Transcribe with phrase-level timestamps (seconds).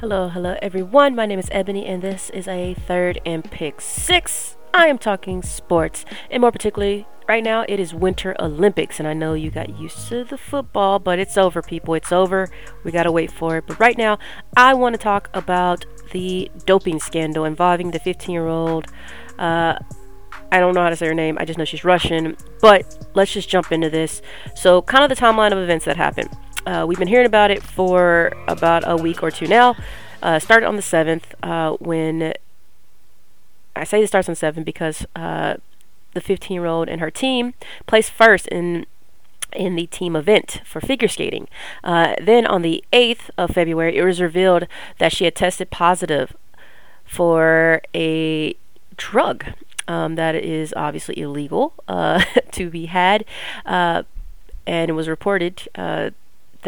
[0.00, 1.16] Hello, hello everyone.
[1.16, 4.56] My name is Ebony, and this is a third and pick six.
[4.72, 9.12] I am talking sports, and more particularly, right now it is Winter Olympics, and I
[9.12, 11.94] know you got used to the football, but it's over, people.
[11.94, 12.48] It's over.
[12.84, 13.64] We gotta wait for it.
[13.66, 14.20] But right now,
[14.56, 18.86] I want to talk about the doping scandal involving the 15-year-old.
[19.36, 19.80] Uh,
[20.52, 21.38] I don't know how to say her name.
[21.40, 22.36] I just know she's Russian.
[22.60, 24.22] But let's just jump into this.
[24.54, 26.30] So, kind of the timeline of events that happened.
[26.68, 29.74] Uh, we've been hearing about it for about a week or two now.
[30.22, 32.34] Uh, started on the 7th uh, when
[33.74, 35.54] I say it starts on 7 because uh,
[36.12, 37.54] the 15 year old and her team
[37.86, 38.84] placed first in
[39.54, 41.48] in the team event for figure skating.
[41.82, 44.66] Uh, then on the 8th of February, it was revealed
[44.98, 46.36] that she had tested positive
[47.06, 48.54] for a
[48.98, 49.54] drug
[49.86, 52.22] um, that is obviously illegal uh,
[52.52, 53.24] to be had.
[53.64, 54.02] Uh,
[54.66, 56.10] and it was reported uh,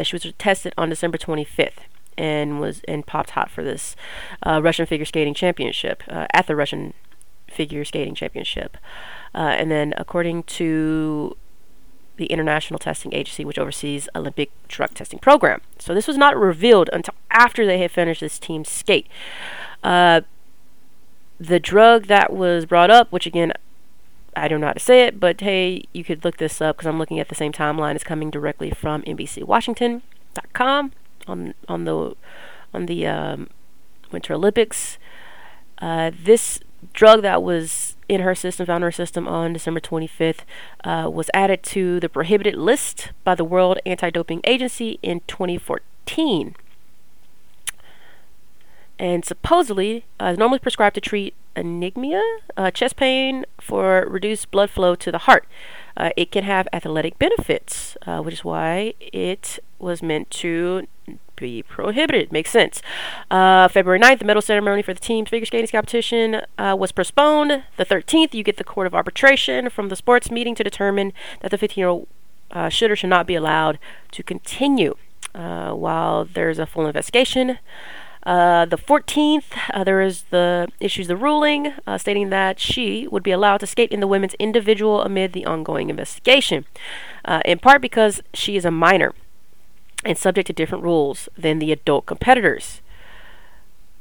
[0.00, 1.84] that she was tested on December 25th
[2.16, 3.94] and was and popped hot for this
[4.46, 6.94] uh, Russian figure skating championship uh, at the Russian
[7.50, 8.78] figure skating championship.
[9.34, 11.36] Uh, and then, according to
[12.16, 16.88] the International Testing Agency, which oversees Olympic drug testing program, so this was not revealed
[16.94, 19.06] until after they had finished this team skate.
[19.82, 20.22] Uh,
[21.38, 23.52] the drug that was brought up, which again
[24.36, 26.86] I don't know how to say it, but hey, you could look this up because
[26.86, 27.94] I'm looking at the same timeline.
[27.94, 30.92] It's coming directly from NBCWashington.com
[31.26, 32.16] on on the
[32.72, 33.48] on the um,
[34.12, 34.98] Winter Olympics.
[35.78, 36.60] Uh, this
[36.92, 40.40] drug that was in her system, found in her system on December 25th,
[40.84, 46.54] uh, was added to the prohibited list by the World Anti-Doping Agency in 2014
[49.00, 52.22] and supposedly uh, is normally prescribed to treat anemia,
[52.56, 55.46] uh, chest pain, for reduced blood flow to the heart.
[55.96, 60.86] Uh, it can have athletic benefits, uh, which is why it was meant to
[61.36, 62.32] be prohibited.
[62.32, 62.82] Makes sense.
[63.30, 67.64] Uh, February 9th, the medal ceremony for the team's figure skating competition uh, was postponed.
[67.76, 71.50] The 13th, you get the Court of Arbitration from the sports meeting to determine that
[71.50, 72.08] the 15 year old
[72.68, 73.78] should or should not be allowed
[74.10, 74.96] to continue
[75.32, 77.58] while there's a full investigation.
[78.24, 83.22] Uh, the 14th, uh, there is the issues the ruling uh, stating that she would
[83.22, 86.66] be allowed to skate in the women's individual amid the ongoing investigation,
[87.24, 89.14] uh, in part because she is a minor
[90.04, 92.80] and subject to different rules than the adult competitors.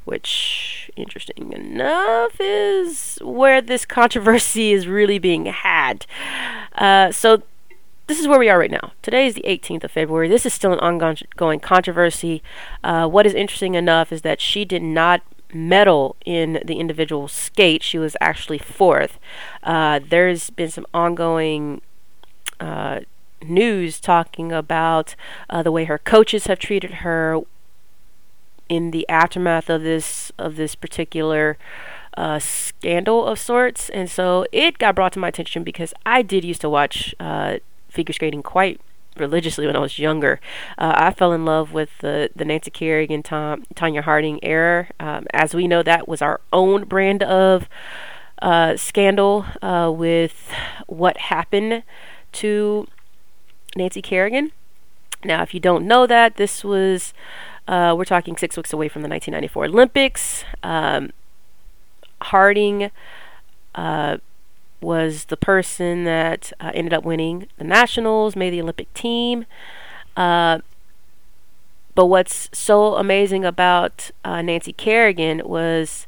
[0.04, 6.04] Which, interesting enough, is where this controversy is really being had.
[6.74, 7.42] Uh, so
[8.10, 8.90] this is where we are right now.
[9.02, 10.26] Today is the 18th of February.
[10.26, 12.42] This is still an ongoing controversy.
[12.82, 15.22] Uh, what is interesting enough is that she did not
[15.54, 17.84] medal in the individual skate.
[17.84, 19.20] She was actually fourth.
[19.62, 21.82] Uh, there's been some ongoing
[22.58, 23.00] uh,
[23.44, 25.14] news talking about
[25.48, 27.40] uh, the way her coaches have treated her
[28.68, 31.58] in the aftermath of this of this particular
[32.16, 36.44] uh, scandal of sorts, and so it got brought to my attention because I did
[36.44, 37.58] used to watch uh,
[37.90, 38.80] figure skating quite
[39.16, 40.40] religiously when I was younger.
[40.78, 44.88] Uh, I fell in love with the the Nancy Kerrigan, Tom, Tonya Harding era.
[44.98, 47.68] Um, as we know, that was our own brand of
[48.40, 50.50] uh, scandal uh, with
[50.86, 51.82] what happened
[52.32, 52.86] to
[53.76, 54.52] Nancy Kerrigan.
[55.22, 57.12] Now, if you don't know that, this was
[57.68, 60.44] uh, we're talking six weeks away from the 1994 Olympics.
[60.62, 61.10] Um,
[62.22, 62.90] Harding
[63.74, 64.18] uh,
[64.80, 69.46] was the person that uh, ended up winning the nationals, made the Olympic team.
[70.16, 70.60] Uh,
[71.94, 76.06] but what's so amazing about uh, Nancy Kerrigan was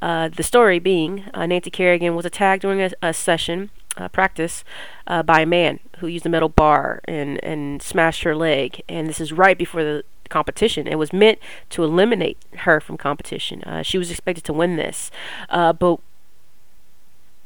[0.00, 3.70] uh, the story being uh, Nancy Kerrigan was attacked during a, a session,
[4.12, 4.64] practice,
[5.06, 8.82] uh, by a man who used a metal bar and, and smashed her leg.
[8.88, 10.86] And this is right before the competition.
[10.86, 11.38] It was meant
[11.70, 13.62] to eliminate her from competition.
[13.82, 15.10] she was expected to win this.
[15.50, 15.98] but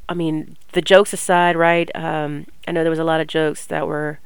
[0.09, 1.91] I mean, the jokes aside, right?
[1.94, 4.19] Um, I know there was a lot of jokes that were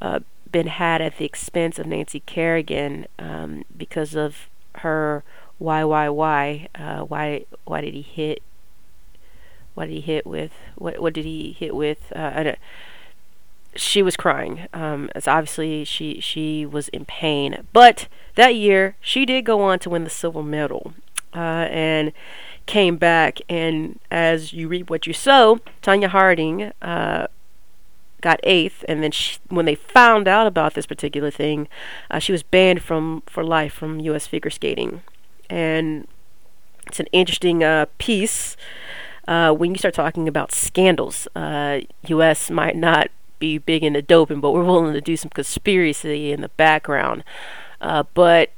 [0.00, 5.24] uh, been had at the expense of Nancy Kerrigan um, because of her
[5.58, 8.42] why why why uh, why why did he hit
[9.74, 12.52] what did he hit with what what did he hit with uh,
[13.76, 19.26] she was crying um, as obviously she she was in pain but that year she
[19.26, 20.94] did go on to win the silver medal
[21.34, 22.12] uh, and
[22.70, 27.26] came back, and as you reap what you sow, Tonya Harding uh,
[28.20, 31.66] got eighth, and then she, when they found out about this particular thing,
[32.12, 34.28] uh, she was banned from for life from U.S.
[34.28, 35.02] figure skating,
[35.50, 36.06] and
[36.86, 38.56] it's an interesting uh, piece.
[39.26, 42.50] Uh, when you start talking about scandals, U.S.
[42.50, 43.08] Uh, might not
[43.40, 47.24] be big into doping, but we're willing to do some conspiracy in the background.
[47.80, 48.50] Uh, but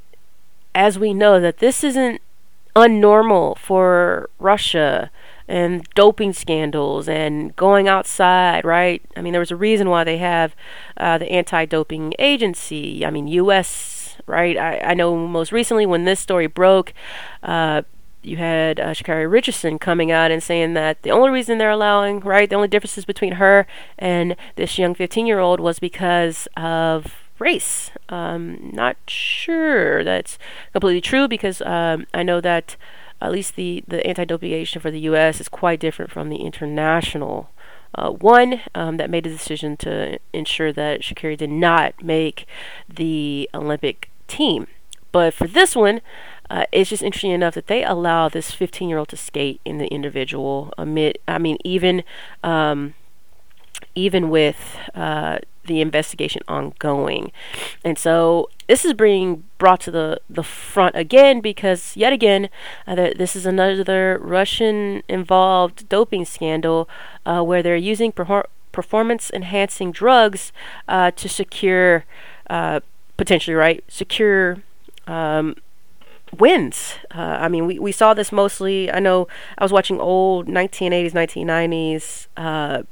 [0.75, 2.21] as we know that this isn't
[2.75, 5.11] unnormal for Russia
[5.47, 9.01] and doping scandals and going outside, right?
[9.15, 10.55] I mean, there was a reason why they have
[10.97, 13.05] uh, the anti-doping agency.
[13.05, 14.17] I mean, U.S.
[14.25, 14.57] Right?
[14.57, 16.93] I, I know most recently when this story broke,
[17.41, 17.81] uh,
[18.21, 22.21] you had uh, Sha'Carri Richardson coming out and saying that the only reason they're allowing,
[22.21, 23.67] right, the only differences between her
[23.99, 27.91] and this young 15-year-old was because of race.
[28.09, 30.37] Um, not sure that's
[30.71, 32.75] completely true because um, I know that
[33.21, 35.39] at least the, the anti-doping agency for the U.S.
[35.39, 37.49] is quite different from the international
[37.95, 42.45] uh, one um, that made a decision to ensure that Sha'Carri did not make
[42.89, 44.67] the Olympic team.
[45.11, 46.01] But for this one,
[46.49, 49.77] uh, it's just interesting enough that they allow this 15 year old to skate in
[49.77, 52.03] the individual amid, I mean, even
[52.43, 52.95] um,
[53.95, 57.31] even with uh, the investigation ongoing.
[57.83, 62.49] And so this is being brought to the, the front again because, yet again,
[62.87, 66.89] uh, this is another Russian involved doping scandal
[67.25, 68.11] uh, where they're using
[68.71, 70.51] performance enhancing drugs
[70.87, 72.05] uh, to secure,
[72.49, 72.79] uh,
[73.17, 74.57] potentially, right, secure.
[75.07, 75.55] Um,
[76.39, 76.95] wins.
[77.13, 78.91] Uh, I mean, we, we saw this mostly.
[78.91, 79.27] I know
[79.57, 82.83] I was watching old 1980s, 1990s uh,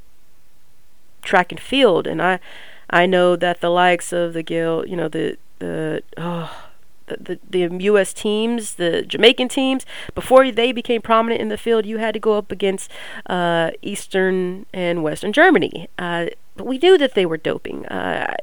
[1.22, 2.38] track and field, and I
[2.90, 6.68] I know that the likes of the Gill, you know, the the oh.
[7.08, 8.14] The, the, U.S.
[8.14, 9.84] teams, the Jamaican teams,
[10.14, 12.90] before they became prominent in the field, you had to go up against
[13.26, 15.90] uh, Eastern and Western Germany.
[15.98, 16.26] Uh,
[16.56, 17.84] but we knew that they were doping.
[17.86, 18.34] Uh,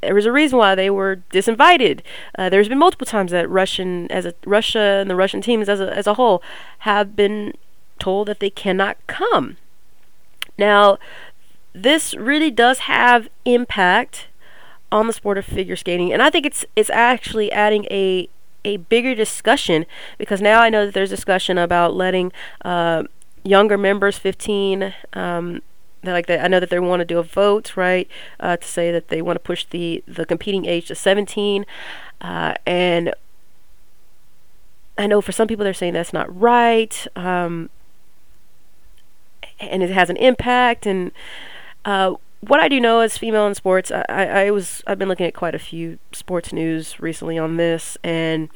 [0.00, 2.00] there was a reason why they were disinvited.
[2.36, 5.80] Uh, there's been multiple times that Russian, as a Russia and the Russian teams as
[5.80, 6.42] a as a whole,
[6.80, 7.54] have been
[7.98, 9.56] told that they cannot come.
[10.58, 10.98] Now,
[11.76, 14.28] this really does have impact
[14.90, 18.28] on the sport of figure skating, and I think it's it's actually adding a
[18.64, 19.86] a bigger discussion
[20.18, 22.32] because now I know that there's discussion about letting
[22.64, 23.04] uh,
[23.44, 24.94] younger members, 15.
[25.12, 25.62] Um,
[26.02, 28.08] like that, I know that they want to do a vote, right,
[28.38, 31.66] uh, to say that they want to push the the competing age to 17,
[32.20, 33.12] uh, and
[34.96, 37.70] I know for some people they're saying that's not right, um,
[39.58, 41.10] and it has an impact, and
[41.86, 45.26] uh, what I do know as female in sports, I, I, was I've been looking
[45.26, 48.50] at quite a few sports news recently on this, and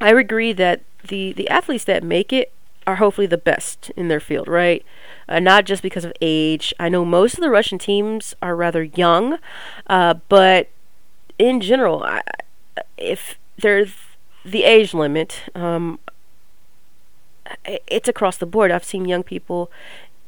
[0.00, 2.52] I agree that the the athletes that make it
[2.86, 4.84] are hopefully the best in their field, right?
[5.28, 6.74] Uh, not just because of age.
[6.80, 9.38] I know most of the Russian teams are rather young,
[9.86, 10.68] uh, but
[11.38, 12.22] in general, I,
[12.98, 13.94] if there's
[14.44, 16.00] the age limit, um,
[17.64, 18.70] it's across the board.
[18.70, 19.70] I've seen young people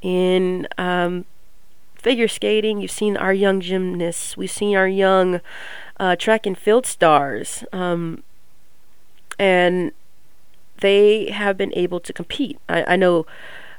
[0.02, 1.24] in um,
[1.94, 2.80] figure skating.
[2.80, 4.36] You've seen our young gymnasts.
[4.36, 5.40] We've seen our young
[5.98, 7.64] uh, track and field stars.
[7.72, 8.22] Um,
[9.38, 9.92] and
[10.80, 12.58] they have been able to compete.
[12.68, 13.26] I, I know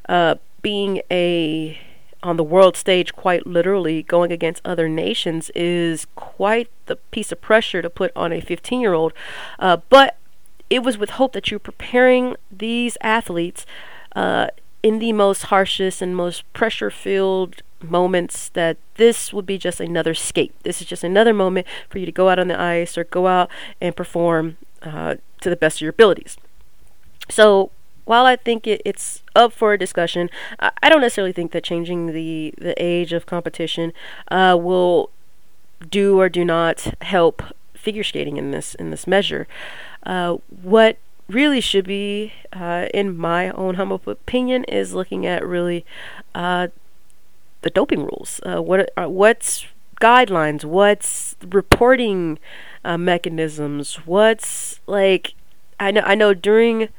[0.09, 1.77] uh, being a
[2.23, 7.41] on the world stage, quite literally going against other nations, is quite the piece of
[7.41, 9.11] pressure to put on a 15 year old.
[9.59, 10.17] Uh, but
[10.69, 13.65] it was with hope that you're preparing these athletes
[14.15, 14.47] uh,
[14.83, 20.13] in the most harshest and most pressure filled moments that this would be just another
[20.13, 20.53] skate.
[20.63, 23.27] This is just another moment for you to go out on the ice or go
[23.27, 23.49] out
[23.81, 26.37] and perform uh, to the best of your abilities.
[27.29, 27.71] So
[28.05, 31.63] while I think it, it's up for a discussion, I, I, don't necessarily think that
[31.63, 33.93] changing the, the age of competition
[34.29, 35.09] uh, will
[35.89, 37.41] do or do not help
[37.73, 39.47] figure skating in this in this measure.
[40.05, 40.97] Uh, what
[41.33, 45.85] really should be, uh, in my own humble opinion, is looking at really
[46.35, 46.67] uh,
[47.61, 48.39] the doping rules.
[48.45, 49.65] Uh, what uh, what's
[49.99, 50.63] guidelines?
[50.63, 52.39] What's reporting
[52.85, 53.95] uh, mechanisms?
[54.05, 55.33] What's like?
[55.79, 56.89] I know I know during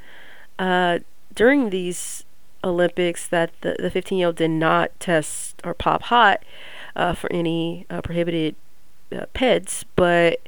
[0.58, 0.98] uh,
[1.34, 2.24] during these
[2.62, 6.42] Olympics that the the 15 year old did not test or pop hot
[6.96, 8.56] uh, for any uh, prohibited
[9.10, 10.40] PEDs, but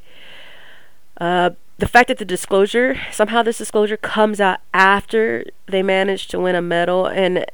[1.78, 6.54] the fact that the disclosure somehow this disclosure comes out after they managed to win
[6.54, 7.44] a medal and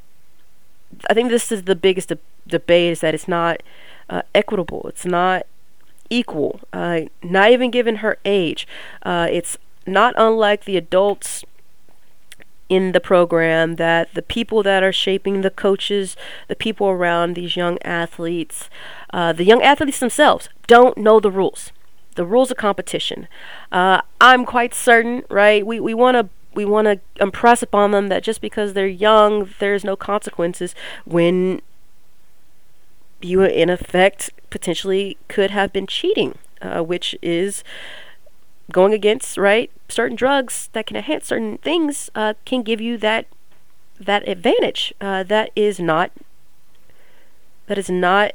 [1.09, 3.61] I think this is the biggest de- debate is that it's not
[4.09, 4.85] uh, equitable.
[4.87, 5.45] It's not
[6.09, 6.59] equal.
[6.71, 8.67] Uh, not even given her age.
[9.03, 11.43] Uh, it's not unlike the adults
[12.69, 16.15] in the program that the people that are shaping the coaches,
[16.47, 18.69] the people around these young athletes,
[19.11, 21.71] uh, the young athletes themselves don't know the rules.
[22.13, 23.27] The rules of competition.
[23.71, 25.65] Uh, I'm quite certain, right?
[25.65, 29.49] We we want to we want to impress upon them that just because they're young,
[29.59, 31.61] there's no consequences when
[33.21, 37.63] you, in effect, potentially could have been cheating, uh, which is
[38.71, 43.27] going against right certain drugs that can enhance certain things uh, can give you that
[43.99, 46.11] that advantage uh, that is not
[47.67, 48.31] that is not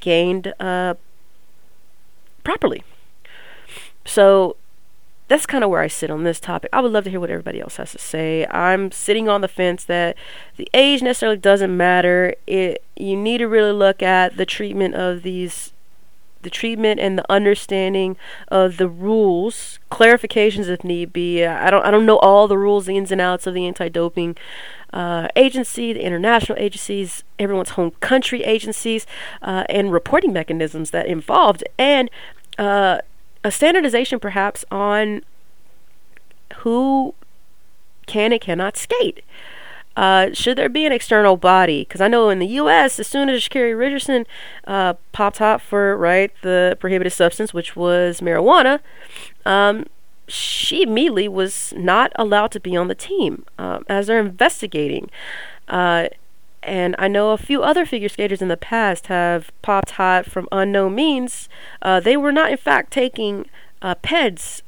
[0.00, 0.94] gained uh,
[2.48, 2.82] properly.
[4.06, 4.56] So
[5.28, 6.70] that's kind of where I sit on this topic.
[6.72, 8.46] I would love to hear what everybody else has to say.
[8.46, 10.16] I'm sitting on the fence that
[10.56, 12.34] the age necessarily doesn't matter.
[12.46, 15.74] It you need to really look at the treatment of these
[16.40, 21.44] the treatment and the understanding of the rules, clarifications if need be.
[21.44, 24.38] I don't I don't know all the rules, the ins and outs of the anti-doping
[24.92, 29.06] uh, agency, the international agencies, everyone's home country agencies,
[29.42, 32.10] uh, and reporting mechanisms that involved, and
[32.58, 32.98] uh,
[33.44, 35.22] a standardization perhaps on
[36.58, 37.14] who
[38.06, 39.22] can and cannot skate.
[39.96, 41.80] Uh, should there be an external body?
[41.80, 44.26] Because I know in the U.S., as soon as Sha'Carri Richardson
[44.64, 48.78] uh, popped hot for right the prohibited substance, which was marijuana,
[49.44, 49.86] um,
[50.28, 55.10] she immediately was not allowed to be on the team um, as they're investigating.
[55.66, 56.08] Uh,
[56.62, 60.48] and I know a few other figure skaters in the past have popped hot from
[60.52, 61.48] unknown means.
[61.82, 63.46] Uh, they were not, in fact, taking
[63.80, 64.62] uh, PEDs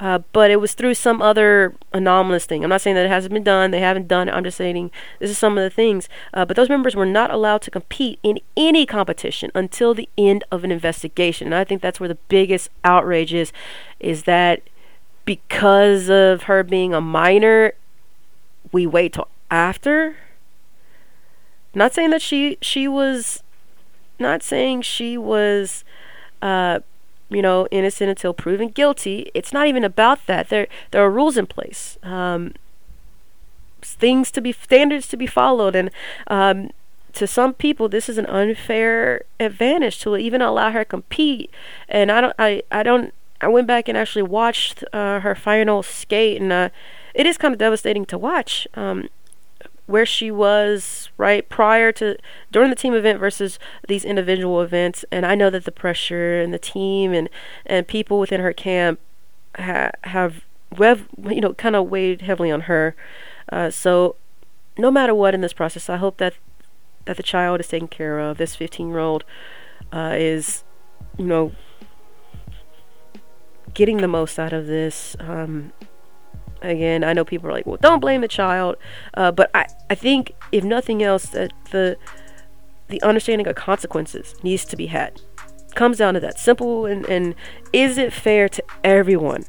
[0.00, 2.64] uh, but it was through some other anomalous thing.
[2.64, 3.70] I'm not saying that it hasn't been done.
[3.70, 4.32] They haven't done it.
[4.32, 6.08] I'm just saying this is some of the things.
[6.32, 10.42] Uh, but those members were not allowed to compete in any competition until the end
[10.50, 11.48] of an investigation.
[11.48, 13.52] And I think that's where the biggest outrage is,
[14.00, 14.62] is that
[15.26, 17.74] because of her being a minor,
[18.72, 20.16] we wait till after.
[21.74, 23.42] Not saying that she she was,
[24.18, 25.84] not saying she was.
[26.42, 26.80] Uh,
[27.30, 29.30] you know, innocent until proven guilty.
[29.34, 30.48] It's not even about that.
[30.48, 32.54] There, there are rules in place, um,
[33.80, 35.90] things to be standards to be followed, and
[36.26, 36.70] um,
[37.12, 41.50] to some people, this is an unfair advantage to even allow her to compete.
[41.88, 43.14] And I don't, I, I don't.
[43.40, 46.68] I went back and actually watched uh, her final skate, and uh,
[47.14, 48.68] it is kind of devastating to watch.
[48.74, 49.08] Um,
[49.90, 52.16] where she was right prior to
[52.52, 55.04] during the team event versus these individual events.
[55.10, 57.28] And I know that the pressure and the team and
[57.66, 59.00] and people within her camp
[59.56, 60.44] ha- have
[60.78, 62.94] you know kind of weighed heavily on her.
[63.50, 64.16] Uh, so
[64.78, 66.34] no matter what in this process I hope that
[67.06, 68.38] that the child is taken care of.
[68.38, 69.24] This 15 year old
[69.92, 70.62] uh, is
[71.18, 71.52] you know
[73.74, 75.16] getting the most out of this.
[75.18, 75.72] Um,
[76.62, 78.76] again i know people are like well don't blame the child
[79.14, 81.96] uh, but I, I think if nothing else that the
[82.90, 85.20] the understanding of consequences needs to be had.
[85.74, 87.34] Comes down to that simple and, and
[87.72, 89.44] is it fair to everyone?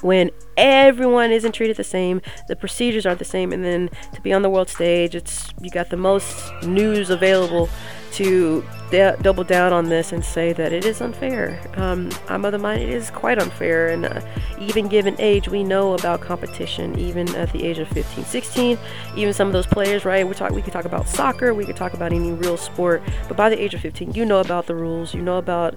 [0.00, 4.32] When everyone isn't treated the same the procedures aren't the same and then to be
[4.32, 7.68] on the world stage it's you got the most news available
[8.12, 8.62] to
[8.94, 11.60] d- double down on this and say that it is unfair.
[11.74, 14.20] Um, I'm of the mind it is quite unfair, and uh,
[14.60, 16.96] even given age, we know about competition.
[16.98, 18.78] Even at the age of 15, 16,
[19.16, 20.26] even some of those players, right?
[20.26, 23.36] We talk, we could talk about soccer, we could talk about any real sport, but
[23.36, 25.74] by the age of 15, you know about the rules, you know about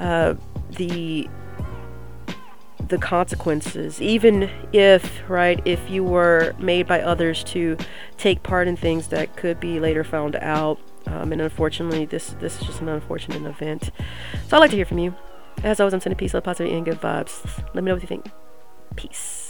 [0.00, 0.34] uh,
[0.70, 1.28] the
[2.88, 7.78] the consequences even if right if you were made by others to
[8.18, 12.60] take part in things that could be later found out um, and unfortunately, this this
[12.60, 13.90] is just an unfortunate event.
[14.48, 15.14] So I'd like to hear from you.
[15.62, 17.44] As always, I'm sending peace, love, positivity, and good vibes.
[17.74, 18.30] Let me know what you think.
[18.96, 19.43] Peace.